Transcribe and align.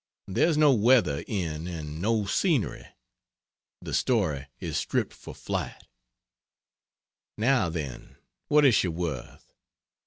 There's 0.27 0.57
no 0.57 0.73
weather 0.73 1.23
in, 1.27 1.67
and 1.67 2.01
no 2.01 2.25
scenery 2.25 2.87
the 3.83 3.93
story 3.93 4.47
is 4.59 4.75
stripped 4.75 5.13
for 5.13 5.35
flight! 5.35 5.79
Now, 7.37 7.69
then 7.69 8.15
what 8.47 8.65
is 8.65 8.73
she 8.73 8.87
worth? 8.87 9.53